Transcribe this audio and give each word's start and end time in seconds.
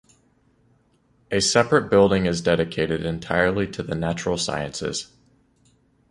A 1.29 1.39
separate 1.41 1.91
building 1.91 2.25
is 2.25 2.41
dedicated 2.41 3.05
entirely 3.05 3.67
to 3.67 3.83
the 3.83 3.93
natural 3.93 4.35
sciences. 4.35 5.13